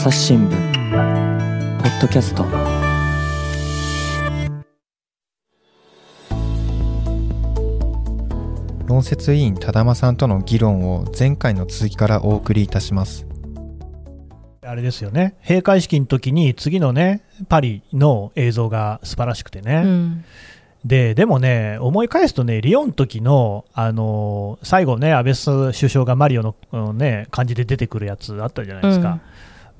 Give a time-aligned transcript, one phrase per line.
[0.00, 0.50] 朝日新聞。
[0.50, 2.46] ポッドキャスト。
[8.86, 13.26] 論説委員多玉さんとの議論を前回の続きからお送りいたします。
[14.62, 15.36] あれですよね。
[15.42, 20.24] 閉会式の時に次のねパリの映像が素晴らしくてね、うん。
[20.82, 25.34] ででもね、思い返すとね、リオの時のあの最後ね、安倍
[25.74, 29.20] 首相がマリオの、うんね、感じで出てくるやつあったじゃないですか。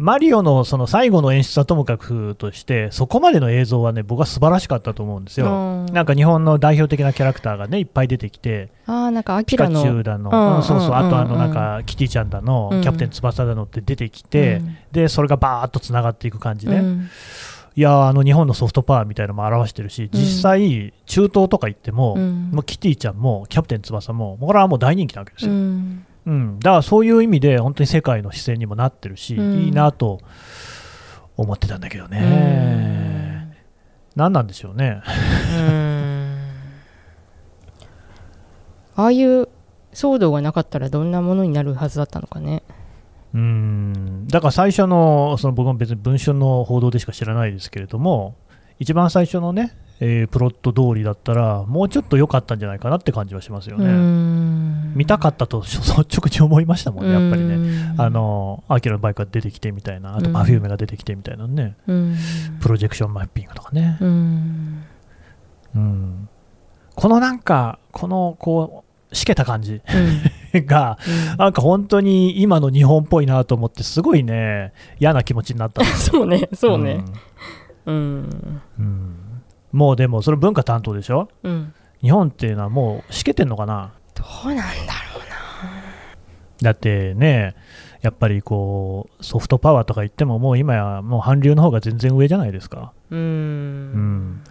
[0.01, 5.47] マリオのその最後の演出はともかくとして、そこまでの映像はね、僕は素晴らしかったと思うんですよ。
[5.47, 5.49] う
[5.83, 5.87] ん。
[5.93, 9.83] なんか日本の代表的なキャラクターがね、いっぱい出てきて、ああなんかアピカキラの。
[9.83, 12.81] チュウだの、うんうんそうそう、あとあのうんなんかキティちゃんだの、うん。
[12.81, 14.77] キャプテン翼だのって出てきて、うん。
[14.91, 16.77] でそれがバーっとつながっていく感じね。
[16.77, 17.11] うん。
[17.77, 22.51] いやーあの日本のソフトパワーみたいなのも表してるし、実際、中東とか行っても、うん。
[22.53, 26.61] もうキティちゃんもキャプテン翼も、これはもう大人気なわけですうよ、んうん。
[26.61, 29.55] だからそういう意味で、本当に世界の視線にもなってるし、うん。
[29.63, 30.21] いいなと
[31.37, 33.57] 思ってたんだけどね、
[34.15, 35.03] 何なんでしょうね、
[35.59, 36.37] うん。
[38.95, 39.49] ああいう
[39.93, 42.63] 騒動がなかったらどんなものになるはずだったのかね。
[43.35, 44.29] うん。
[44.29, 48.37] だから最初の、その僕も別に文春の報道でしか知らないですけれども、
[48.79, 53.85] 一番最初のね、えープロット通りだったら、もうちょっと良かったんじゃないかなって感じはしますよね。
[53.85, 54.93] うん。
[54.97, 57.59] 見たかったと率直に思いましたもんね、やっぱりね。
[57.59, 62.17] ねあのアキラのバイクが出てきてみたいな、あとうん Perfume が出てきてみたいなね、うん。
[62.61, 64.85] プロジェクションマッピングとかね、うん。
[65.75, 66.29] うん。
[66.95, 69.83] このなんか、このこう、しけた感じ
[70.55, 70.99] が、
[71.33, 71.37] うん。
[71.37, 75.85] なんか本当に今の日本っぽいなと思って、すごいね、嫌な気持ちになった。
[75.85, 77.05] そうねそうね。
[77.85, 77.95] うん。
[77.95, 78.61] うん。
[78.79, 79.30] うん
[79.73, 81.29] もうでも、それ文化担当でしょ？
[81.43, 81.75] うん。
[82.01, 83.93] 日本っていうのはもうしけてんのかな？
[84.15, 85.21] どうなんだろ
[86.63, 87.55] だってね、
[88.03, 92.93] やっぱりこうソフトパワーとか言っても、もう今やもう韓流の方が全然上じゃないですか。
[93.11, 93.17] う。
[93.17, 94.33] ううん。
[94.33, 94.45] ん、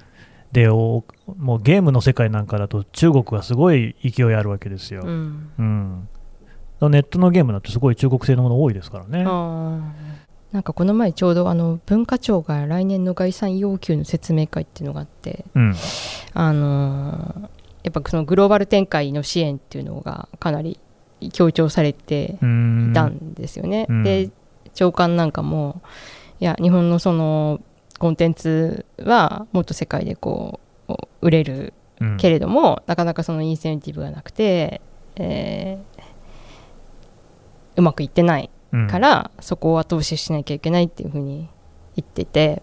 [0.52, 1.04] でお
[1.38, 5.52] もうゲームの世界なんかだと中国がすごい勢いあるわけですよ、うん。
[5.60, 6.10] うん。
[6.90, 9.24] ネットのゲームだってすごい中国製のもの多いですからね。
[10.52, 15.76] なんかこの前ちょうどあの文化庁が来年の概算要求の説明会っていうのがあって、うん。
[16.34, 17.50] あのー
[17.82, 20.78] やっぱそのグローバル展開の支援っていうのがかなり
[21.32, 22.90] 強調されてうん。
[22.92, 23.86] いたんですよね。
[23.90, 24.04] うん。
[24.04, 24.32] で
[24.74, 25.82] 長官なんかも
[26.40, 27.62] いや日本のその
[28.00, 32.18] コンテンツはもっと世界でこう売れるうん。
[32.18, 34.82] けれども、なかなかそのインセンティブがなくて、
[35.16, 36.04] えー
[37.76, 38.59] うまくいってないうん
[38.90, 41.50] から、そこを後押ししなきゃいけないっていうふうに
[41.96, 42.62] 言ってて。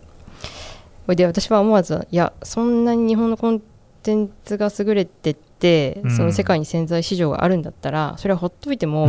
[1.06, 3.62] それで私は思わずいやそんなに日本のコン
[4.02, 6.10] テンツが優れてて、うん。
[6.10, 9.08] その世界に潜在市場があるんだったらそれはほっといても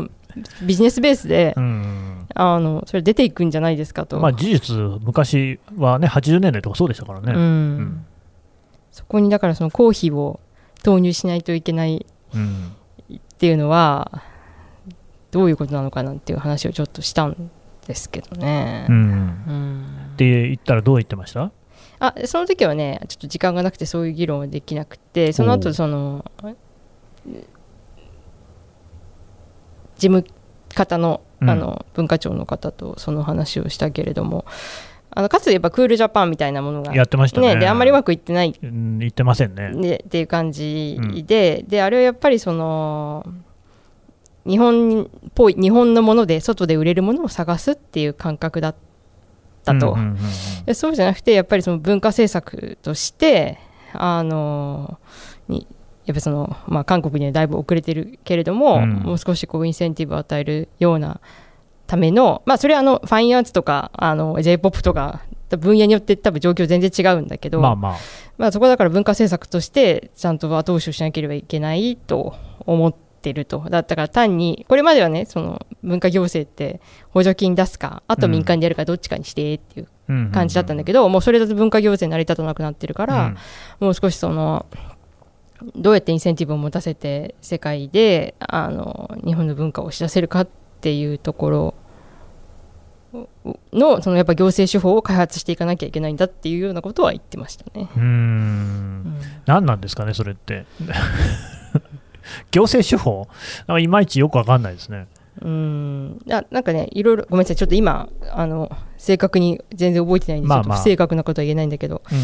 [0.62, 4.20] ビジネスベースで、うんあのそれ出ていくんじゃないですかと。
[4.20, 7.32] まあ、事実、昔はね、80年代とかそうでしたからね。
[7.32, 7.78] うん。
[7.78, 8.06] ん。
[8.92, 10.38] そこにだからその公費を
[10.84, 12.72] 投入しないといけないうん。
[13.12, 14.22] っていうのは
[15.30, 17.50] どういうことなのかなっていう話をちょっとしたん
[17.86, 18.86] ですけどね。
[18.88, 21.50] うんうんって言ったらどう言ってました？
[21.98, 26.24] あその時はねちょっと時間がなくてそういう議論はできなくてそのお後うその
[29.96, 30.24] 事務
[30.74, 34.44] 方のうんあの文化庁の方とその話をしたけれども、
[35.10, 37.54] あのかつて言えばクールジャパンみたいなものがやってましたね。
[37.54, 39.72] ねであんまりうまくいってないうん言ってませんね。
[39.74, 43.24] でっていう感じで,、であれはやっぱりその
[44.46, 48.74] 日本っぽい日本のもので外で売れるものを探すっていう感覚だっ
[49.64, 50.08] たと、うんうん
[50.66, 53.58] うんそうじゃなくてやっぱりその文化政策として
[53.92, 54.98] あの
[55.48, 55.66] に
[56.06, 58.90] やっぱりその、まあ、韓国にはだいぶ遅れてるけれども、うん。
[58.94, 61.20] もう少しこうインセンティブを与えるような
[61.86, 67.96] ための、まあ、それはあのファインアーツとかあの j p o p とか分野によって多分状況全然違うんだけど、まあまあ。
[68.38, 72.34] まあ、そこだから文化政策としてちゃんと後押しをしなければいけないと
[72.66, 76.80] 思ってるとだったから単にこれまではねその文化行政って
[77.10, 79.88] 補助金出すかあと民間でやるかどっちかにしてっていう
[80.32, 83.34] 感じだったんだけど、もうそれだと文化行政成り立たなくなってるから、
[83.78, 84.66] もう少しその
[85.76, 90.48] どうやってインセンティブを持たせて世界であの日本の文化を押し出せるかっ
[90.80, 91.74] ていうところ
[93.72, 97.88] のそのやっぱ行政手法を開発していかなきゃいけないんだっていうようなことは言ってましたね。
[97.96, 98.02] うん。
[98.02, 100.64] うーん何なんですかね、それって。
[102.50, 103.28] 行政手法？
[103.66, 105.06] なんかいまいちよくわかんないですね。
[105.42, 106.18] うん。
[106.26, 110.64] ななんかねいろいろごめんなさいちょっと今あの正確に全然覚えてないんで、まあまあ。
[110.64, 112.02] ちょっと不正確なことは言えないんだけど。
[112.10, 112.18] うん。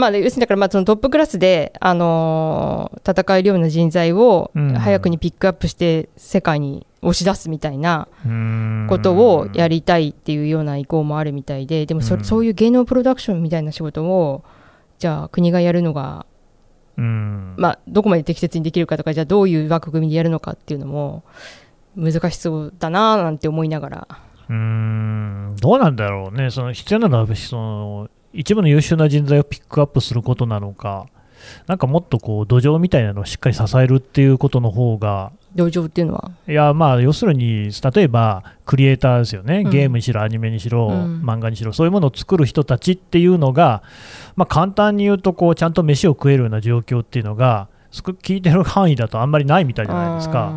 [0.00, 4.74] まあ、要するにだからまあそのトップクラスで、あのー戦えるような人材をうん。
[4.74, 8.08] 早くにピックアップして世界に押し出すみたいな
[8.88, 11.86] ことをやりたいっていうような意向もあるみたいで。
[11.86, 12.24] でもそ,、うん。
[12.24, 14.44] そういう芸能プロダクションみたいな仕事を
[14.98, 16.27] じゃあ国がやるのが、うん
[17.00, 21.22] まあ、どこまで適切にできるかとかじゃあどういう枠組みでやるのかっていうのも
[21.96, 24.08] 難しそうだななんて思いながら。
[24.48, 25.56] うーん。
[25.60, 31.06] どうなんだろうね、その必要なのはその一部の優秀な人材をピックアップすることなのか、
[31.66, 36.30] なんかもっとこう土壌みたいなのをしっかり支えるっていうことの方が、同情っていうのは？
[36.46, 39.70] いや、まあ、要するに、例えばクリエイターですよね、うん。
[39.70, 41.22] ゲームにしろ、アニメにしろ、うん。
[41.22, 43.82] 漫画にしろ、そういうものを作る人たちっていうのが、
[44.36, 50.52] まあ、簡単に言うとこう、ちゃんと飯を食えるような状況っていうのが、聞いてる範囲だとあんまりないみたいじゃないですか。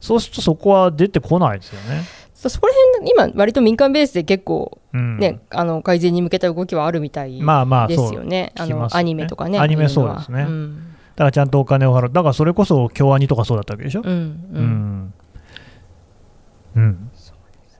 [0.00, 2.02] そうするとそこは出てこないですよね。
[2.34, 5.18] そそこら辺今割と民間ベースで結構うん。
[5.18, 8.52] ね、あの改善に向けた動きはあるみたいまあまあそうですよね。
[8.56, 8.82] ますよね。
[8.82, 9.58] のアニメとかね。
[9.60, 10.46] アニメそうですね。
[10.48, 14.02] うんだからちゃんとお金を払う、だからそれこそ京アニとかそうだったわけでしょ？
[14.04, 14.12] うんう
[14.54, 14.64] うん。
[14.64, 15.14] ん
[16.76, 17.10] うん。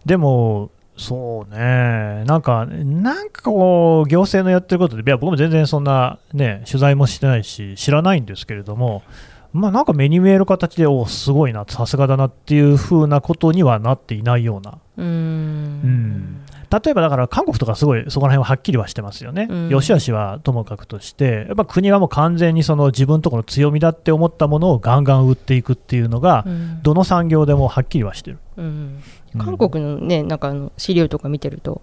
[0.04, 9.02] でも、そうね、なんか、なんかこう、行政のやってることで、いや僕も全然そんな、ね、取材もしてないし、知らないんですけれども、
[9.52, 14.78] まあ、なんか目に見える形で、おすごいな、さすがだなっていう風なことにはなっていないような。
[14.98, 16.40] ううんん
[16.72, 19.68] 例えばだから韓国とかすごいそこら辺ははっきりはしてますよね、うん。
[19.68, 26.82] 良し悪しはともかくとして、やっぱ国がもう完全にその自分のところの強みだって思ったものをガンガン売っていくっていうのが、うん。
[26.82, 28.38] どの産業でもはっきりはしてる。
[28.56, 29.02] うん。
[29.34, 29.40] うん。
[29.40, 31.82] 韓国のね、なんかあの資料とか見てると、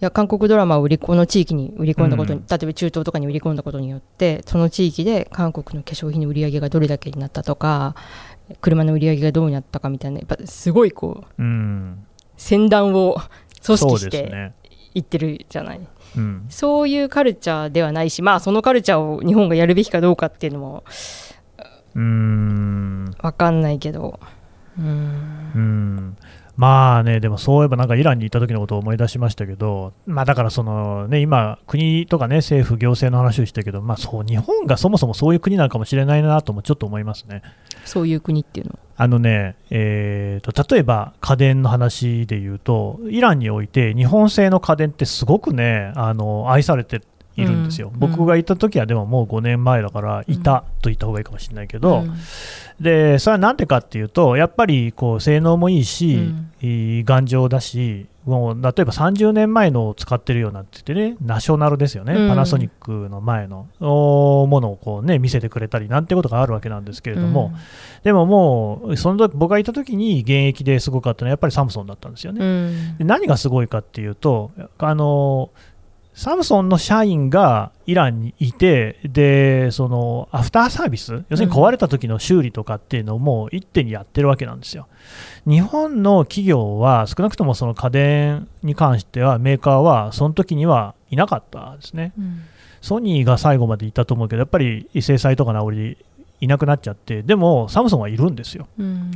[0.00, 2.46] いや韓国ドラマを売りこの地域に売り込んだことに、うん。
[2.46, 7.94] 例えば中東とかに売り込んだことによって、その地域で韓国の化粧品の売り上げがどれだけになったとか、
[8.60, 12.06] 車の売り上げがどうなったかみたいな、やっぱすごいこう、うん、
[12.36, 13.16] 戦団を
[13.64, 14.52] 組そう織して。
[14.94, 15.80] いってるじゃない。
[16.16, 20.82] うん、そういうカルチャーではないし、まあ、そのカルチャーを日本がやるべきかどうかっていうのも
[21.94, 24.18] うーん、分かんないけど、
[24.78, 26.16] うん、うん、
[26.60, 37.40] まあね、でもそういえばなんかイランに行った時のことを思い出しましたけど、まあだからそのね、今、国とかね、政府、行政の話をしたけど、まあそう、日本がそもそもそういう国なのかもしれないなともちょっと思いますね。
[37.86, 38.78] そういう国っていうのは？
[38.98, 47.00] あのね、えーと、例えば家電の話で言うと、イランにおいて日本製の家電ってすごくね、あの愛されて
[47.36, 47.90] いるんですよ。
[47.92, 47.98] うん。
[47.98, 52.14] 僕が行った時はでももう5年前だから、いたと言った方がいいかもしれないけど、うん。
[52.80, 56.52] でそれはなんでかっていうと、やっぱりこう性能もいいし、うん。
[56.62, 62.28] いい頑丈だし、もう例えば30年前のを使ってるようなって言ってね、ナショナルですよね、うん。
[62.28, 67.52] パナソニックの前のおものをこう、ね、見せてくれたりなんてことがあるわけなんですけれども、
[68.04, 72.70] でももう、その時僕がいた時に現役ですごかったのはやっぱりサムソンだったんですようね。
[72.70, 72.98] ん。
[72.98, 75.50] で何がすごいかっていうと、あの
[76.14, 84.88] サムソンの社員がイランにいて、でそのアフターサービス、要するに壊れた時の修理とかっていうのも一手にやってるわけなんですよ。
[85.46, 92.12] 日本の企業は少なくともその家電に関してはメーカーはその時にはいなかったですね。
[92.18, 92.42] うん
[92.82, 95.98] ソニーが最後までいたと思うけど、やっぱり制裁とか直り
[96.40, 98.66] いなくなっちゃって、でもサムソンはいるんですよ。
[98.78, 99.10] うん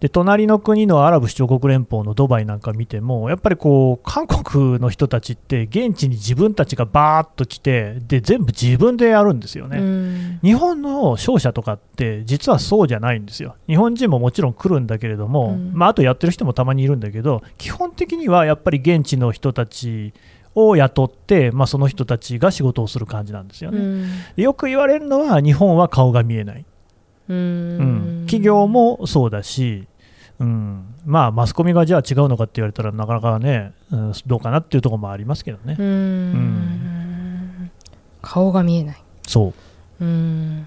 [0.00, 9.78] で、隣の国のアラブ首長国連邦のドバイなんか見ても、やっぱりこう、韓国の人たちって、現地に自分たちがバーッと来て、で、全部自分でやるんですよね。
[9.78, 13.56] うん日本の商社とかって実はそうじゃないんですよ。
[13.66, 20.12] 日本人ももちろん来るんだけれども、うんまあ、あとやってる人もたまにいるんだけど、基本的にはやっぱり現地の人たち
[20.54, 23.78] を雇って、まあ、その人たちが仕事をする感じなんですよね。
[23.78, 24.08] うん。
[24.36, 26.64] でよく言われるのは、日本は顔が見えない。
[27.28, 28.22] ううん。
[28.22, 29.86] ん企業もそうだし、
[30.38, 37.70] うん、まあマスコミがじゃあ違うのかって言われたらなかなかね、うん、どうかなっていうところもありますけどね、うん。
[38.20, 39.02] 顔が見えない。
[39.26, 39.54] そ
[40.00, 40.04] う。
[40.04, 40.66] うん。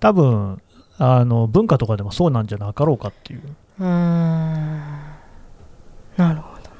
[0.00, 0.62] 多分
[0.98, 3.42] あの文化とかでもそうなんじゃなかろうかっていう、
[3.80, 3.86] うん
[6.16, 6.70] なるほどな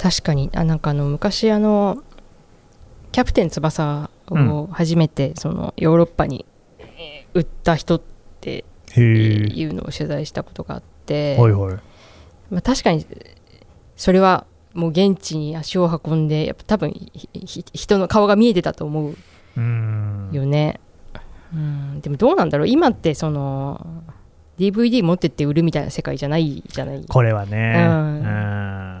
[0.00, 0.48] 確かに。
[0.54, 2.02] あなんかあの昔あの
[3.12, 6.46] キャプテン翼を初めてそのヨーロッパに
[6.78, 8.00] えー売った人っ
[8.40, 8.64] て
[8.96, 11.74] いうのを取材したことがあって、はいはい。
[12.50, 13.06] まあ、確かに
[13.96, 19.16] それはもう現地に足を運んでやっぱ多分ひひ人の顔が見えてたと思う
[19.56, 20.80] うんよね、
[21.52, 22.68] うん、でもどうなんだろう。
[22.68, 23.86] 今ってその
[24.58, 27.04] DVD 持ってって売るみたいな世界じゃないじゃない。
[27.06, 28.20] これはね、うん。
[28.22, 28.99] うん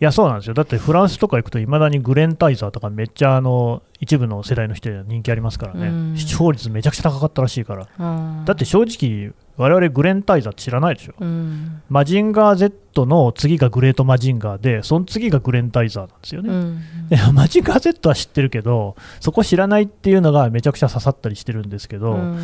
[0.00, 0.54] いやそうなんですよ。
[0.54, 6.16] だってフランスとか行くといまだにグレンタイザーとかめっちゃあの一部の世代の人には人気ありますからね、うん。
[6.16, 7.88] 視聴率めちゃくちゃ高かったらしいから。
[7.98, 8.04] う
[8.42, 11.82] んだって正直我々グレンタイザーって知らないでしょ、うん。
[11.88, 16.50] マジンガー Z の次がグレートマジンガーで、その次がグレンタイザーなんですよね。
[16.50, 22.38] うんでマジンガー Z は知ってるけど、そこ知らないっていうのがめちゃくちゃ刺さったりしてるんですけど、うん。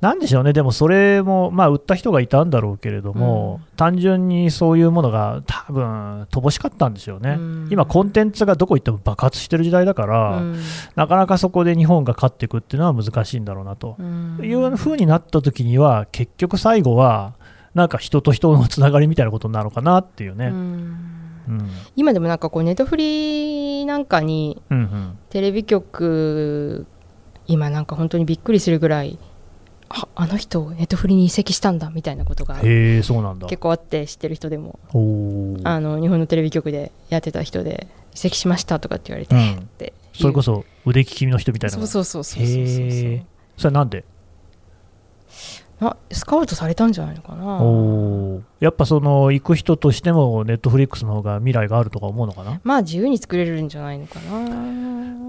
[0.00, 7.68] なんでしょうね、でもそれも、まあ、売った人がいたんだろうけれども、単純にそういうものが多分乏しかったんでしょうね、うん。
[7.70, 10.60] 今、コンテンツがどこ行っても爆発してる時代だから、うん。
[10.96, 13.96] なかなかそこで日本が勝っていくっていうのは難しいんだろうなと。
[13.98, 14.40] うん。
[14.42, 17.34] いう風になった時には、結局最後は、
[17.74, 20.46] なんか人と人のつながりみたいなことになるのかなっていうね。
[20.46, 20.54] うん。
[21.48, 21.70] うん。
[21.96, 26.86] 今でもなんかこうネットフリなんかにうんうんテレビ局
[27.46, 29.18] 今なんか本当にびっくりするぐらい
[29.88, 33.46] ああの人ネットフリに移籍したんだみたいなことがへえ、そうなんだ。
[33.48, 34.78] 結構あって知ってる人でも。
[35.64, 39.68] あの日本のテレビ局でやってた人で移籍しましたとかって言われて、うん。
[40.20, 42.66] それこそ腕利きの人みたいなそうそうそうそうそうそう。
[42.66, 43.22] それ
[43.64, 44.04] はなんで？
[45.82, 47.62] あスカウトされたんじゃないのかな。
[47.62, 48.42] おー。
[48.60, 52.60] やっぱその行く人としてもネットフリックスの方が未来があるとか思うのかな？
[52.64, 54.38] まあ自由に作れるんじゃないのかな。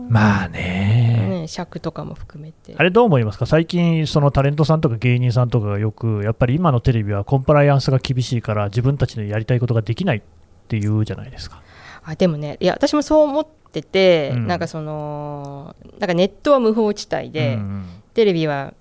[0.10, 1.28] まあね。
[1.42, 2.76] ね尺とかも含めて。
[2.78, 3.46] あれどう思いますか？
[3.46, 10.22] 最近そのタレントさんとか芸人さんとかがよくやっぱり今のテレビはコンプライアンスが厳しいから自分たちのやりたいことができないっ
[10.68, 11.62] ていうじゃないですか。
[12.04, 14.48] あでもねいや私もそう思ってて、うん。
[14.48, 17.86] なんかそのなんかネットは無法地帯で、うん。
[18.14, 18.74] テレビは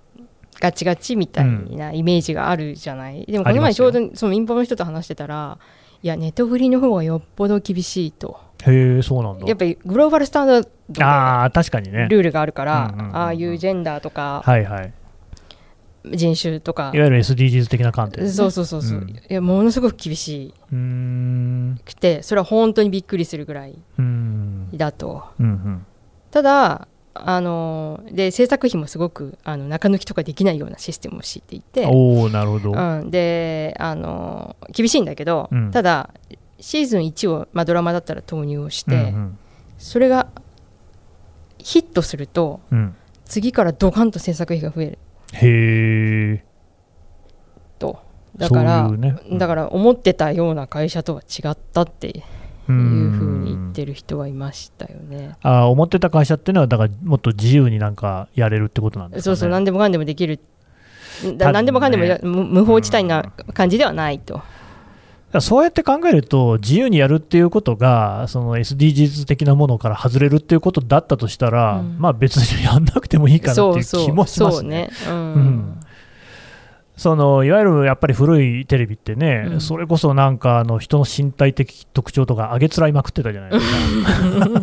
[0.61, 5.57] ガチガチみたいなイメージがあるじゃない、でもこの前ちょうどその民放の人と話してたら
[6.03, 8.39] いやネットフリの方がよっぽど厳しいと。
[8.63, 9.47] へえそうなんだ。
[9.47, 12.07] やっぱりグローバルスタンダードああ確かにね。
[12.07, 13.15] でルールがあるから、うんうんうんうん。
[13.17, 14.93] ああいうジェンダーとかはいはい。
[16.05, 16.91] 人種とか。
[16.93, 19.09] いわゆる SDGs 的な観点、ね、そうそうそうそう、うん。
[19.09, 21.79] いやものすごく厳しうーん。
[21.83, 23.75] くてそれは本当にびっくりするぐらい
[24.73, 25.23] だと。
[25.39, 25.85] うんうん。
[26.29, 35.71] ただあので制作費もすごくあの中抜きとかできないようなシステムを敷いていて、おおなるほど、うん、であの厳しいんだけど、うん。
[35.71, 36.11] ただ
[36.59, 39.37] シーズン1を、まあ、ドラマだったら投入をして、うん
[39.77, 40.27] それが
[41.57, 42.77] ヒットするとうん。
[42.77, 42.95] うん
[43.31, 44.97] 次からドカンと制作費が増える。
[45.35, 46.43] へえ
[47.79, 48.01] と。
[48.35, 49.15] だからね。
[49.29, 49.37] うん。
[49.37, 52.21] だから思ってたような会社とは違ったってい
[52.67, 55.35] ううふうに言ってる人はいましたよね。
[55.41, 60.39] あー思ってた会社っていうのはだからもっと自由になんかやれるってことなんですかねそうそう何でもかんでもできる
[61.23, 63.23] だ多分ね何でもかんでもや無無法地帯な
[63.53, 64.41] 感じではないと。
[65.39, 74.69] そうやって考えると自由にやるっていうことがその SDGs 的なものから外れるっていうことだったとしたら、うんまあ別にやんなくてもいいかなっていうそうそう気もしますそうね。
[74.69, 74.89] ね。
[75.07, 75.79] うんうん
[76.97, 79.61] そのいわゆるやっぱり古いテレビってね、うん。
[79.61, 83.65] それこそなんかあの人の身体的特徴とか上げつらいまくってたじゃないです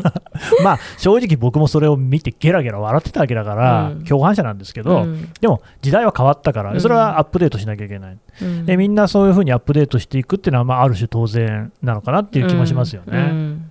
[0.02, 0.12] か。
[0.62, 4.04] まあ正直僕もそれを見てゲラゲラ笑ってたわけだから、うん。
[4.04, 5.28] 共犯者なんですけど、うん。
[5.40, 6.80] でも時代は変わったから、うん。
[6.80, 8.18] それはアップデートしなきゃいけない。
[8.42, 8.66] うん。
[8.66, 13.18] でみんなそういうふうにアップデートしていくっていうのは、まあ、ある種当然なのかなっていう気もしますよね。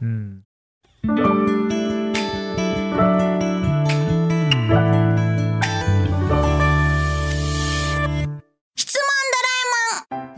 [0.02, 1.57] うん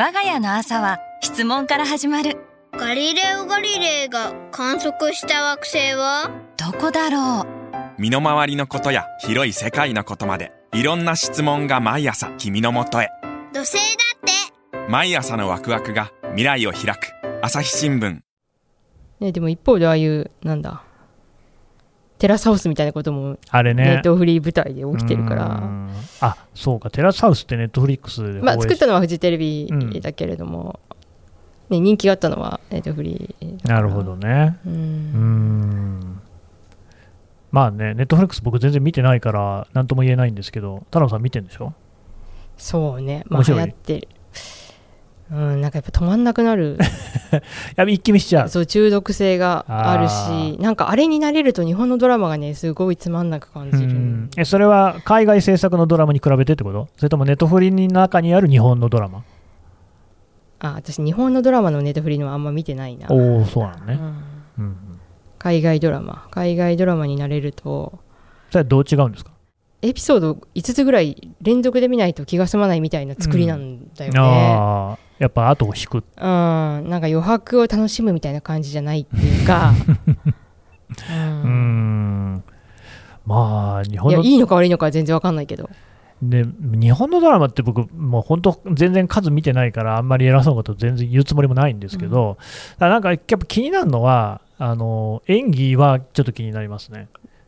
[0.09, 2.39] 我が家の朝は質問から始まる。
[2.71, 6.31] ガリレオ・ガリレイが観測した惑星は？
[6.57, 8.01] どこだろう。
[8.01, 13.09] 身の回りのことや広い世界のことまでいろんな質問が毎朝君のもとへ。
[13.53, 13.81] 土星だ
[14.17, 14.89] って。
[14.89, 17.11] 毎朝のワクワクが未来を開く。
[17.43, 18.21] 朝日新聞。
[19.19, 20.81] ね、でも一方でああいうなんだ
[22.19, 23.83] テラスハウスみたいなこともあれね。
[23.85, 25.89] ネットフリー舞台で起きてるかうら、ん。
[26.21, 29.67] あそうか、テラスハウスってネットフリックスでまあ、作ったのはフジテレビ
[30.01, 30.79] だけれども、
[31.69, 34.59] ね、人気があったのはネットフリーなるほどね。
[34.65, 34.75] ううん。
[36.01, 36.21] ん
[37.51, 41.73] まあね、ネットフリックス僕全然見てないから、なんとも言えないんですけど、太郎さん見てんでしょ？
[42.57, 43.23] そうね。
[43.27, 44.07] まあ流行ってる
[45.31, 46.77] うんなんかやっぱ止まんなくなる。
[47.77, 48.49] や一気見しちゃう。
[48.49, 54.29] そう中毒性があるあしなんかあれになれると日本のドラマがねすごいつまんなく感うじる、ん。
[54.37, 56.87] えそれは海外制作のドラマに比べてってこと？
[56.97, 59.23] それともネットフリの中にある日本のドラマ？
[60.61, 63.99] あ私日本のドラマのネットフリーのはあんま見てないな、おおそうなのね。
[64.57, 64.65] うん。
[64.65, 64.75] うん
[65.37, 66.27] 海外ドラマ。
[66.31, 67.99] 海外ドラマになれると
[68.49, 69.31] それはどう違うんですか？
[69.81, 74.19] エピソード5つぐらい連続で見ないと気が済まないみたいな作りなんだよね。
[74.19, 75.97] ああ、やっぱ後を引く。
[75.97, 79.71] うん、なんか余白を楽しむみたいな感じじゃないっていうか、
[80.09, 81.15] ううー
[81.47, 82.43] んん。
[83.25, 85.69] まあ、日本いやのいいのか悪いのかは全然わかんないけど、
[86.21, 92.37] で日本のドラマって僕、もう本当、全然数見てないから、あんまり偉そうなこと全然言うつもりもないんですけど、
[92.79, 97.07] ただなんかやっぱ気になるのは、あの演技はちょっと気になりますね。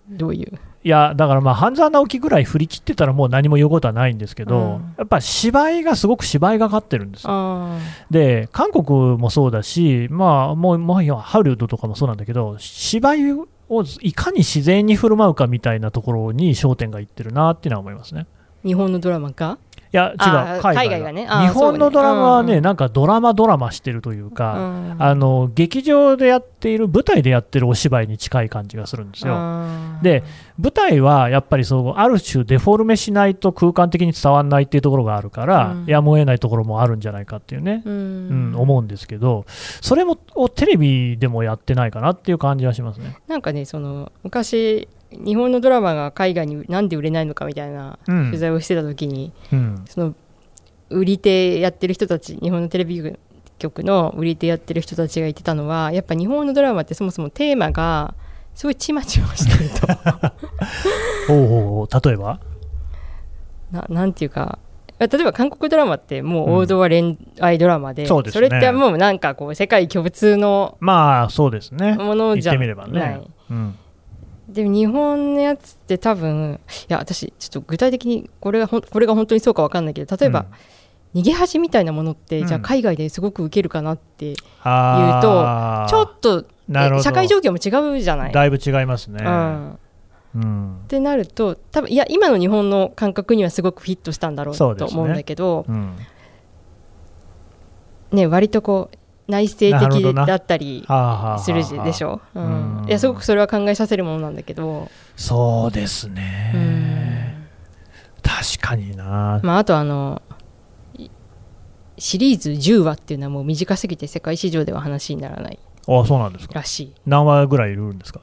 [0.10, 0.60] どういう？
[0.84, 4.96] いやだからまあ半沢直樹ぐらい振り切ってたらもう何も言うことはないんですけど、うん。
[4.98, 7.30] やっぱ芝居がすごく芝居がかってるんですよ。
[7.32, 7.78] あ
[8.10, 13.48] で韓国もそうだし、まあ、もうもうハリウッドとかもそうなんだけど芝居を
[14.02, 18.26] いかに自然に振る舞うかみたいなところに焦点がいってるなっていうのは思いますね。
[18.66, 21.28] ー日本のドラマかいや違う海外がね。
[21.28, 22.62] 日本のドラマはね、ね。
[22.62, 24.96] なんかドラマドラマしてるといううか、ん。
[25.00, 29.34] あの劇場でやっている舞台でやってるお芝居に近い感じがするんですよ。
[29.36, 30.04] あー。
[30.04, 30.24] で
[30.58, 35.86] 舞台はやっぱりそうある種デフォルメしないと空間的に伝わらないっていうところがあるから、うん。
[35.86, 39.46] やむを得ないところもあるんじゃないかっていうね、ううんん、思うんですけど
[39.82, 43.18] それもをテレビでもやってないかなっていう感じはしますね。
[43.28, 48.26] なんかねその昔日本のドラマが海外になんで売れないのかみたいなうん。
[48.28, 49.86] 取材をしてた時に、うん。
[49.90, 50.16] その
[50.90, 53.02] 売り手やってる人たち日本のテレビ
[53.60, 58.14] 局の売り手やってる人たちが言ってたのはやっぱ日本のドラマってそもそもテーマが
[58.56, 59.88] すごいちまちましてると。
[61.28, 62.08] ほうほうほう。
[62.08, 62.40] 例えば？
[63.72, 64.60] ななんていうか
[65.00, 68.50] 例えば韓国ドラマってもう王道は恋愛ドラマで,、そうですね。
[68.50, 71.94] れってもうなんかこう世界共通のまあそうですね。
[71.94, 73.22] ものじゃ言ってみればない、ね。
[73.50, 73.76] うん
[74.52, 80.46] でも日本のやつって多分いや私ちょっと具体的にこれがこれが本当にそうか分かんないけど例えば、
[81.14, 82.48] 逃げ恥みたいなものって、うん。
[82.48, 85.90] じゃあ海外ですごく受けるかなって、あー。
[85.90, 86.46] ちょっと
[87.02, 88.32] 社会状況も違うじゃない？
[88.32, 89.24] だいぶ違いますね。
[89.24, 89.78] うん、っ
[90.36, 90.82] うん。
[90.88, 95.96] てなると多分いや今の日本の感覚にはすごくフィットしたんだろうと思うんだけど、うん。
[98.12, 98.98] ね割とこう
[99.32, 99.72] 内省的
[100.14, 100.86] だったり
[101.40, 102.82] するでしょ、うん。
[102.82, 102.88] うん。
[102.88, 106.14] いやすごくそれは考えさせるものなんだけど、そうですうん。
[106.14, 107.48] ね。
[108.22, 109.40] 確かにな。
[109.44, 110.22] まあ、あとあの
[110.98, 111.10] い
[111.98, 115.60] シリーズ10話っていうのはもう短すぎて世界市場では話にならない。
[115.88, 116.54] あそうなんですか。
[116.54, 116.94] らしい。
[117.08, 118.22] 何話ぐらいいるんですか？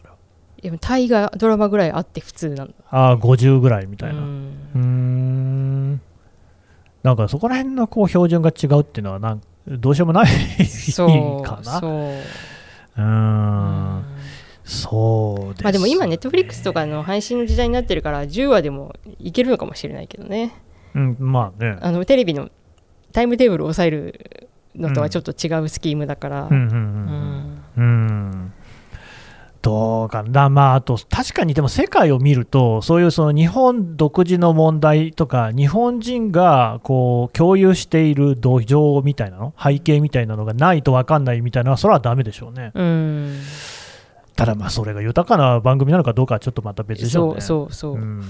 [0.62, 4.20] でも大河ドラマぐらいあって普通なのああ50ぐらいみたいな。
[4.20, 6.00] うん。
[7.04, 10.26] なんかそこら辺のこう標準が違うっていうのはなんどうしようもない
[10.66, 11.80] そうかな。
[11.80, 14.04] そううーん。
[14.64, 20.54] そうです、まあでも今ネットフリックスとかの配信の時代になってるから10話でもいけるのかもしれないけどね
[20.94, 21.78] うん、まあね。
[21.80, 22.50] あのテレビの
[23.12, 28.52] タイムテーブルを抑えるのとはちょっと違うスキームだから、うんうんううんんうん。
[29.62, 42.70] うんどうかな、まあ、あと確かにでも世界を見ると、そういうその日本独自の問題とか、日本人がこう共有している土壌みたいなの、背景みたいなのがないと分かんないみたいなのは、それはだめでしょうね。
[42.74, 43.40] うん。
[44.36, 47.40] ただ、まあそれが豊かな番組なのかどうかはちょっとまた別でしょうね。
[47.40, 48.22] そうそうそう、ん。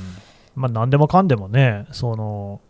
[0.57, 2.61] まあ、何でもかんでもね、その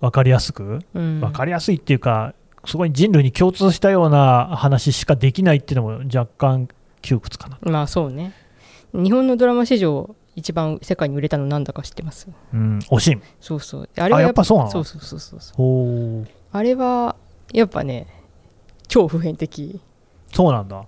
[0.00, 1.20] 分かりやすく、うん。
[1.20, 2.32] 分かりやすいっていうか、
[2.64, 6.68] すごい人類に共通したような話しかできないっていうのも若干
[7.06, 7.58] 窮屈かな。
[7.62, 8.32] まあそうね。
[8.92, 12.28] 日本のドラマ史上一番世界に売れたのなんだか知ってます？
[12.52, 13.18] うん、惜しい。
[13.40, 13.88] そうそう。
[13.96, 14.70] あれはあやっぱそうなの？
[14.70, 17.16] そうそうそうそうあれは
[17.52, 18.06] やっぱね
[18.88, 19.80] 超普遍的。
[20.32, 20.84] そうなんだ。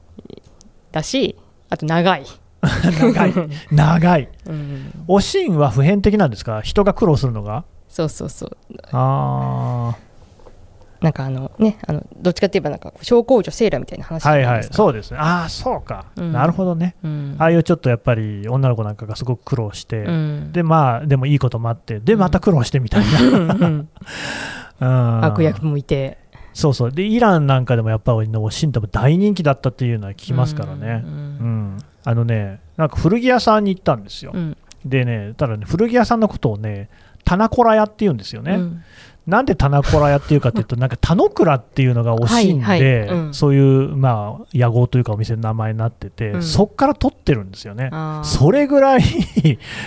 [0.93, 1.37] だし
[1.71, 2.25] あと長い、
[2.63, 3.33] 長い。
[3.71, 4.29] 長い。
[4.47, 6.61] うん、おしんは普遍的なんですか？
[6.63, 7.65] 人が苦労するのが？
[7.89, 8.57] そうそうそう。
[8.93, 9.97] あ
[11.01, 14.65] なんかあのねあのどっちかって言えばなんか小公女セーラーみたいな話あ、はいはい。
[14.65, 15.19] そうですね。
[15.19, 16.07] ああ、そうか。
[16.17, 16.97] うんなるほどね。
[17.03, 23.85] うんああいうちょっとやっぱり女の子なんかがすごく苦労して、うんで、まあ、でもいいこともあって、で、また苦労してみたいな。
[25.27, 26.19] 悪役もいて
[26.53, 26.93] そうそう。
[26.93, 31.03] で、イランなんかでもやっぱりおしんとも大人気だったっていうのは聞きますからね。
[31.05, 31.15] ううん
[31.77, 31.79] ん。
[32.05, 34.33] あのね、なんか古着屋さんに行ったんですよ。
[34.35, 36.89] うんでね、ただね、古着屋さんのことをね、
[37.25, 38.61] 棚子ら屋って言うんですよね。
[39.29, 43.09] うんなんで棚子ら屋っていうかっていうと、なんか田之倉っていうのが惜しいんで、はいはい。
[43.09, 43.35] うん。
[43.35, 46.43] そういう、まあ、屋号というかお店の名前になってて、うん。
[46.43, 47.91] そっから取ってるんですよね。
[48.25, 49.03] それぐらい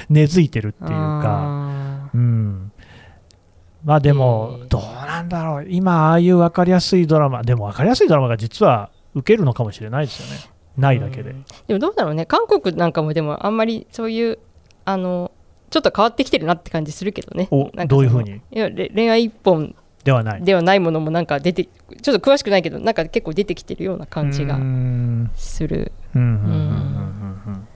[0.10, 2.72] 根付いてるっていうか、あうん。
[3.84, 10.40] まあでもえー、どうなんだろう、今、ああいう分かりやすいドラマ、でも分かりやすいドラマが実は受けるのかもしれないですよね、
[10.78, 11.32] ないだけで。
[11.32, 11.46] うん。
[11.68, 12.28] でもどうだろうね。
[12.28, 14.38] 韓国なんかもでもあんまりそういう
[14.86, 15.32] あの
[15.72, 17.48] ちょっと変わってきてるなって感じするけどね。
[17.50, 18.42] おどういうふうに？
[18.52, 20.44] いやれ恋愛一本ではない。
[20.44, 24.60] ではないものもなんか出てちょっと詳しくないけどなんか結構出てきてるような感じが
[25.36, 25.92] する。
[26.14, 27.68] うん。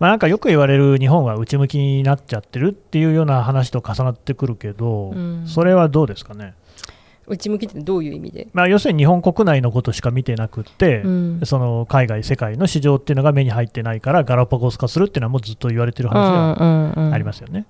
[0.00, 5.44] まあ、なんかよく言われる日本は内向きになっちゃってるっていうような話と重なってくるけど、うん。
[5.46, 6.54] それはどうですかね、
[7.26, 11.40] 内向きってどういう意味で、まあ、要するに日本国内のことしか見てなくって、うん。
[11.44, 17.66] その海外、世界の市場っていうのが目に入ってないからガラパゴス化するっていうのはもうずっと言われてる話ではありますすよね。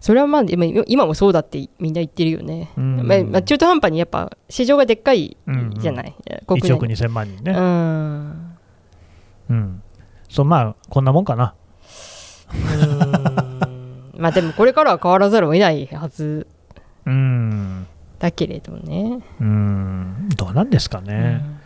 [0.00, 3.06] それはまあ今今もそうだってみんな言ってるよね、うん。
[3.06, 5.36] まあまあ、中途半端にやっぱ市場がでっかい
[5.78, 6.14] じゃない、
[6.46, 6.70] 国内。
[6.70, 7.52] 1億2000万人ね。
[7.52, 8.56] うん。
[9.50, 9.82] うん。
[10.28, 11.54] そう、まあ、こんなもんかな。
[14.16, 16.46] まあでもこれからは変わらざるを得ないはず。
[17.06, 17.79] うん
[18.20, 19.20] だけれどね。
[19.40, 20.28] うん。
[20.36, 21.60] どうなんですかね、うん。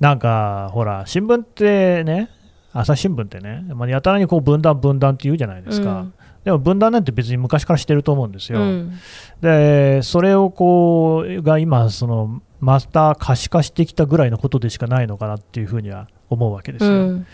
[0.00, 2.28] なんかほら新聞ってね
[2.72, 6.14] 朝日新聞ってね、まあ、やたらにこう分断分断って言うじゃないですか、うん。
[6.44, 8.92] でも分断なんて別に昔からしてると思うんですよ、うん。
[9.40, 17.26] でそれをこうが今そのまた可視化してきたぐらいのことでしかないのかなっていうふうには思うわけですよ、うん。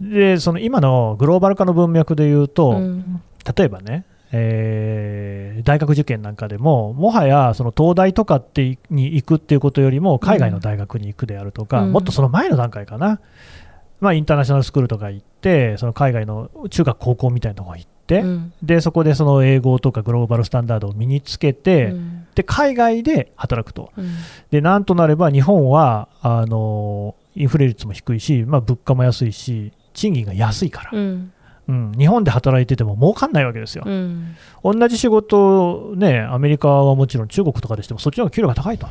[0.00, 3.20] でその今のグローバル化の文脈で言うと、うん。
[3.56, 11.92] 例えばね、えー大学受験なんかでも、もはやその東大とかってに行くっていうことよりも、海外の大学に行くであるとか、うん。
[11.92, 13.20] もっとその前の段階かな、
[14.00, 18.52] まあ、インターナショナルスクールとか行って、その海外の中学、高校みたいなところ行って、うん。
[18.62, 22.26] でそこでその英語とかグローバルスタンダードを身につけて、うん。
[22.34, 23.92] で海外で働くと。
[23.96, 24.10] うん。
[24.50, 30.90] でなんとなれば日本はあのインフレ率も低いし、まあ、物価も安いし、賃金が安いから、
[31.68, 31.76] うん。
[31.76, 33.84] うん、日本で働いてても儲かんないわけですよ。
[33.86, 34.36] うん。
[34.62, 38.86] 同じ仕事ね、アメリカはもちろん中国とかでしても、そっちの方が給料が高いと、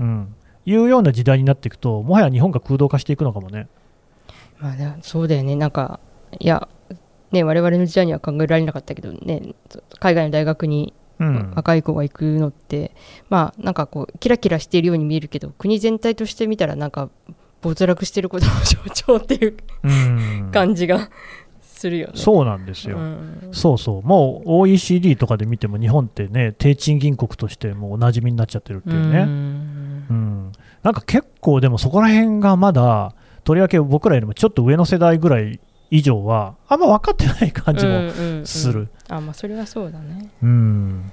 [0.00, 3.68] うん、いうような時代になっていくと、もはや日本が空洞化していくのかもね。
[4.58, 6.00] まあね、そうだよね、なんか、
[6.38, 6.68] いや、
[7.32, 9.54] ね、我々の時代には考えられなかったけどね、
[9.98, 12.92] 海外の大学にうん、若い子が行くのって、
[13.28, 17.10] まあ、なんかこう、キラキラしているように見えるけど、国全体として見たら、なんか、
[17.60, 20.50] 没落してることの象徴っていううん。
[20.50, 21.10] 感じが
[21.80, 22.12] するよね。
[22.14, 29.20] そうなんですよ、うんそうそう、もう OECD とかで見ても、日本ってね、低賃金国としてもうおなじみになっちゃってるっていうね。
[29.20, 33.14] うんうん、なんか結構でもそこら辺がまだ
[33.44, 38.88] とりわけ僕らよりもちょっと上の世代ぐらい以上はあんま分かってない感じもうんうんうんする。
[39.08, 40.30] あ、まあ、それはそうだね。
[40.42, 41.12] うん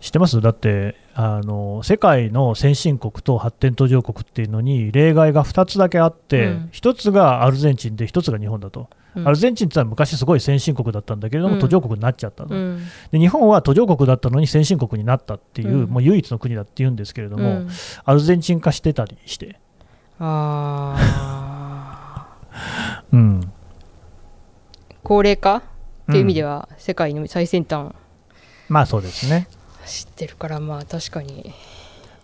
[0.00, 0.40] 知ってます？
[0.40, 6.70] だってあの世界の先進国と発展途上国っていうのに例外が2つだけあって、うん。
[6.72, 9.26] 1つがアルゼンチンで1つが日本だと、うん。
[9.26, 11.60] アルゼンチンってのは昔すごい先進国だったんだけれども、うん。
[11.60, 12.86] 途上国になっちゃったと、うん。
[13.10, 17.68] で日本は途上国だったのに先進国になったっていう、うんもう唯一の国だっていうんですけれども、うん。
[18.04, 19.58] アルゼンチン化してたりして、
[20.20, 23.10] あー。
[23.10, 23.52] うん、
[25.02, 25.62] 高齢化っ
[26.12, 27.88] ていう意味では、世界の最先端。
[28.68, 29.48] まあそうですね。
[29.88, 31.52] 知ってるから、まあ確かに。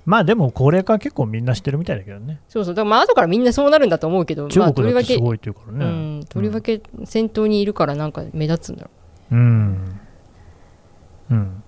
[0.07, 2.41] まあでも高齢化は結構みんな知ってるみたいだけどね。
[2.49, 5.85] そうそう、だからまあ後からみんなそうなるんだと思うけど、まあ、中国とりわけだってすごいっていうからね。
[5.85, 8.91] うん、とりわけ先頭にいるからなんか目立つんだろ
[9.33, 10.01] うん。
[11.31, 11.63] うん。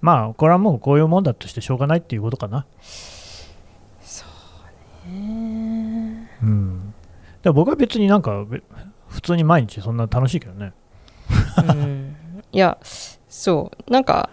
[0.00, 2.66] まあこれはもうこういうもんだとしてしょうがないっていうことかな。
[4.00, 4.24] そ
[5.06, 6.30] うね。
[6.42, 6.94] うん。
[7.42, 8.62] でも僕は別になんかべ
[9.08, 10.72] 普通に毎日そんな楽しいけどね。
[11.58, 12.16] う、うん、
[12.52, 12.78] いや
[13.28, 14.30] そうなんか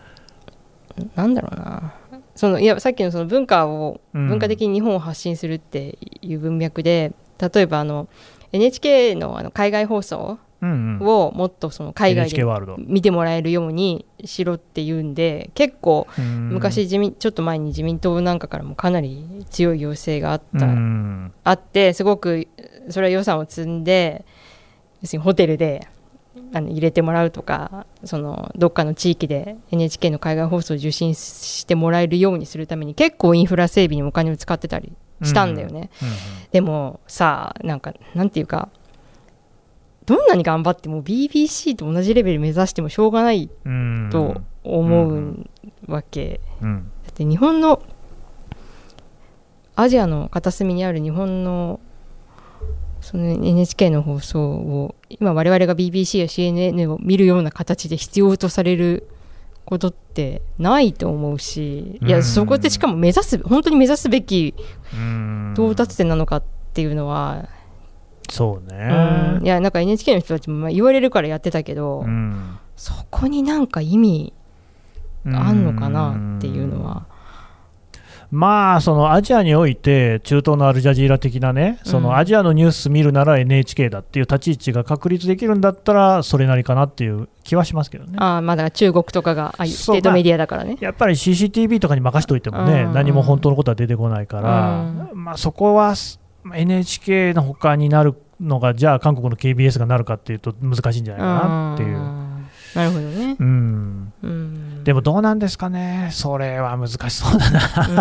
[1.15, 1.93] なんだろうな
[2.35, 8.07] そのいやさっきのその文化をうん文化的に日本を発信するっていう文脈で、例えばあの
[8.51, 10.39] NHK のあの海外放送。
[10.61, 12.43] をもっとその海外で。
[12.79, 21.33] 見てもらえるようにしろっていうんで結構うん昔自民ちょっと前に自民党なんかからもかなり強い要請があった、うん。
[21.43, 22.47] あってすごく
[22.89, 24.25] それは予算を積んで
[25.03, 25.87] 要するにホテルで
[26.53, 36.09] あの入れてもらうとかそのどっかの地域で NHK の海外放送を受信してもらえるようにするために結構インフラ整備にお金を使ってたりしたんだよね、うん
[36.51, 38.69] でもさなんかなんていうか
[40.05, 44.09] どんなに頑張っても BBC と同じレベル目指してもしょうがないうん。
[44.11, 45.49] と思う
[45.87, 46.91] わけ、うん。
[47.03, 47.81] だって日本の
[49.75, 51.79] アジアの片隅にある日本の
[53.01, 59.07] その NHK の放送を今我々が BBC や CNN を見るような形で必要とされる
[59.65, 64.53] ことってないと思うしいうんやそこってしかも目指す本当に目指すべき
[64.93, 65.53] うん。
[65.55, 67.47] 到達点なのかっていうのは、
[68.29, 69.47] そううんねい。
[69.47, 72.57] やなんか NHK の人たちもまあ言われるからやってたけど、うん。
[72.75, 74.33] そこになんか意味
[75.25, 77.07] あんのかなっていうのは。
[78.35, 88.17] まあ、そのアジアにおいて、中東のアルジャジーラ的なね、そうんのアジアのニュース見るなら NHK だっていう立ち位置が確立できるんだったら、それなりかなっていう気はしますけどね。
[88.17, 90.75] ああまあだから中国とかがあステートメディアだからね。
[90.81, 96.19] やっぱり CCTV とかに任しといてもね、うん何も本当のことは出てこないから、まあ、そこはす
[96.53, 101.97] NHK の他になるのが、じゃあ韓国の KBS がなるかっていうと難しいんじゃないかなっていう。
[101.97, 102.25] うん
[102.75, 103.37] なるほどね。
[103.39, 103.74] うん、うん、
[104.85, 107.51] でもどうなんですかね、それは難しそうだ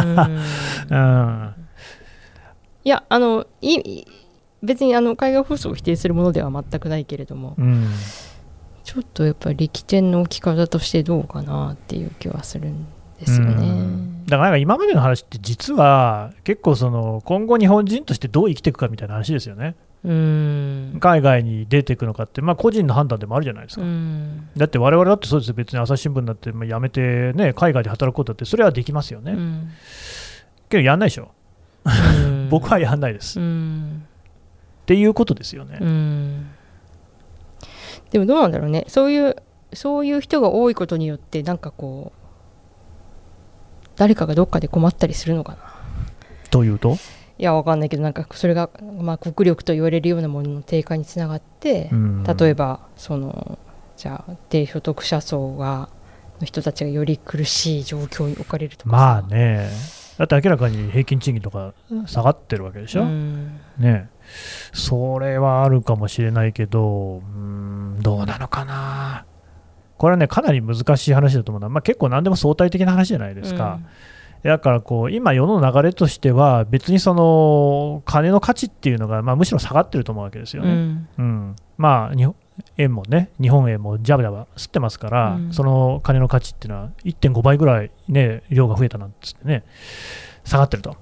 [0.05, 0.29] な。
[0.29, 0.37] うん
[0.93, 0.97] う
[1.51, 1.55] ん
[2.85, 4.07] いやあのいい
[4.63, 7.89] 別にあの海外放送を否定するものでは全くないけれどもうん
[8.85, 12.87] ちょっとやっぱり力点の置き方としてどうかなっていう気はするん
[13.19, 14.27] ですようねん。
[14.27, 19.75] だからなんか今までの話って実は結構その今後日本人としてどう生きていくかみたいな話ですよね。
[20.05, 20.99] うん。
[21.01, 24.51] 海外に出ていくのかって、まあ、個人の判断でもあるじゃないですか、うん。
[24.57, 29.71] だって我々だってそうですよ、別に朝日新聞だってまあ辞めて、ね、海外で働くことだって、それはできますよね、うん。
[30.69, 31.31] けどやんないでしょ、
[31.85, 32.49] うん。
[32.53, 34.07] 僕はやんないです、うっん
[34.85, 35.79] ていうことですよね。
[35.81, 36.51] うん。
[38.11, 38.85] でもどうなんだろうね。
[38.89, 39.37] そういう
[39.73, 45.59] そういう人が多いことによってなんかこう誰かがどっかで困ったりするのかな。
[46.51, 46.97] というと、
[47.37, 48.71] いやわかんないけどなんかそれが、
[49.01, 52.23] まあ、国力と言われるようなものの低下につながって、うん。
[52.23, 53.59] 例えばその
[53.97, 55.89] じゃあ低所得者層が
[56.41, 58.97] の人たちがより苦しい状況に置かれるとかさ。
[58.97, 59.69] まあね、
[60.19, 61.75] だって明らかに平均賃金とか
[62.07, 63.61] 下がってるわけでしょ、うん。
[63.79, 64.09] ね、
[64.73, 69.27] それはあるかもしれないけど、うーん、どうなのかな。
[69.97, 73.79] これはね、かなり難しい話だと思うのは、まあ、結構何でも相対的な話じゃないですか。
[74.45, 80.75] だからこう今、世の流れとしては、別にその金の価値っていうのが、まあ、むしろ下がってると思うわけですようね。
[80.75, 82.35] んうんまあ、日本
[82.77, 89.65] 円もね、日本円もジャブジャブ吸ってますから、うんその金の価値っていうのは1.5倍ぐらい、ね、量が増えたなんつってね、
[90.45, 90.97] 下がってると。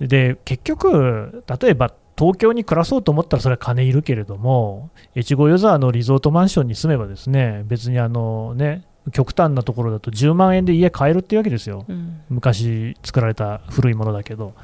[0.00, 11.84] で、結局、例えば東京に暮らそうと思ったらそれは金いるけれども、越後湯沢のリゾートマンションに住めばですね、別にあのね、極端なところだと10万円で家買えるっていうわけですよ。
[11.88, 12.20] うん。
[12.28, 14.54] 昔作られた古いものだけど。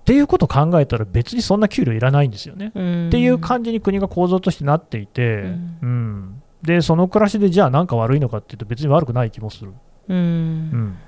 [0.00, 2.72] っていうことを考えたら別にそんな給料いらないんですよね。
[2.74, 3.08] うん。
[3.08, 5.88] っていう感じに国が構造としてなっていて、ううん。
[6.22, 9.72] んでその暮らしでじゃあ何か悪いのかっていうと別に悪くない気もする、
[10.08, 10.16] うん。
[10.16, 10.98] うん。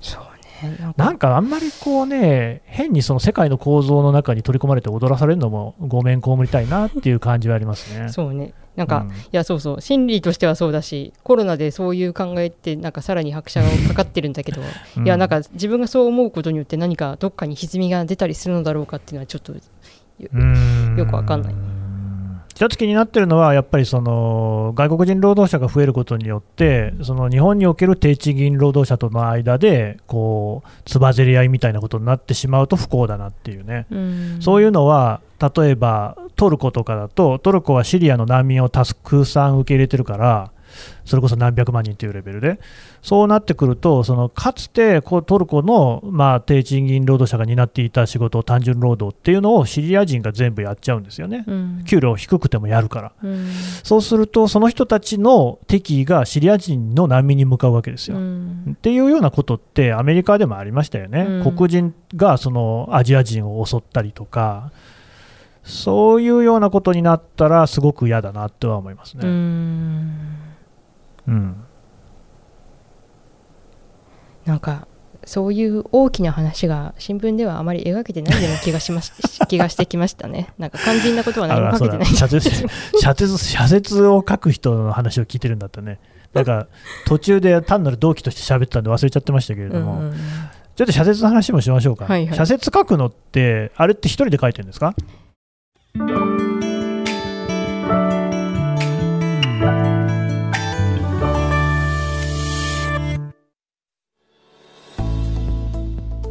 [0.00, 0.35] そうね
[0.96, 1.36] なんか。
[1.36, 8.08] あんまりこうね変にその世界の構造の中に取り込まれて踊らされるのもごめん被りたいなっていう感じはありますね。
[8.12, 8.54] そうね。
[8.76, 9.14] なんか、うん。
[9.14, 14.60] いやそうそう心理としてはそうだしコロナでそういう考えってなんかさらに拍車がかかってるんだけど、
[15.04, 19.52] いやなんか自分がそう思うことによって何かどっかに歪みが出たりするのだろうかっていうのはちょっと
[20.32, 20.96] うん。
[20.96, 21.54] よくわかんない
[22.56, 34.38] 一つ気になってるのは、やっぱりその外国人労働者が増えることによって、その日本における低賃金労働者との間で、こう、つばぜり合いみたいなことになってしまうと不幸だなっていうね、うん。
[34.40, 40.50] そういうのは、例えばトルコとかだと、トルコはシリアの難民をたくさん受け入れてるから、
[41.04, 42.60] それこそ何百万人というレベルで、
[43.02, 51.44] そうなってくると、そのかつてこうトルコの、まあ、低賃金労働者が担っていた仕事、単純労働っていうのをシリア人が全部やっちゃうんですよね。
[51.46, 53.12] うん給料低くてもやるから。
[53.22, 53.46] うん
[53.82, 58.16] そうすると、その人たちの敵意がシリア人の難民に向かうわけですよ。
[58.16, 64.70] うんっていうようなことってアメリカでもありましたよね、うん黒人がそのアジア人を襲ったりとか、
[65.66, 70.45] そういうようなことになったら、すごく嫌だなとは思いますうね。
[71.30, 71.56] んうん。
[74.44, 74.86] なんか
[75.24, 79.12] そういう大きな話が新聞ではあまり描けてないような気がします。
[79.48, 80.48] 気がしてきましたね。
[80.58, 82.06] なんか肝心なことは何も書けてない。
[82.06, 82.50] 社説
[83.00, 85.98] 社説社説を書く人の話を聞いてるんだったね。
[86.32, 86.68] なんか
[87.06, 90.14] 途中で単なる同期として喋ってたんで忘れちゃってましたけれども、うん。
[90.76, 92.04] ちょっと社説の話もしましょうか。
[92.04, 92.36] はいはい。
[92.36, 94.94] 社説書くのって、あれって一人で書いてるんですか？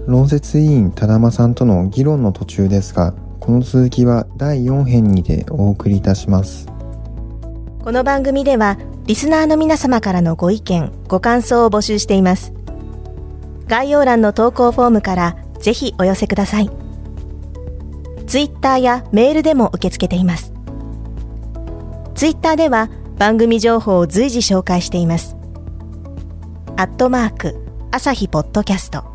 [0.08, 6.68] 論説委員多玉さんとの議論の途中ですが、この続きは第4編にてお送りいたします。
[7.84, 12.54] この番組ではリスナーの皆様からのご意見、ご感想を募集しています。
[13.68, 16.70] 概要欄の投稿フォームからぜひお寄せください。
[18.28, 20.54] ツイッターやメールでも受け付けています。
[22.14, 25.36] ツイッターでは番組情報を随時紹介しています。
[26.78, 27.56] アットマーク
[27.92, 29.15] 朝日ポッドキャスト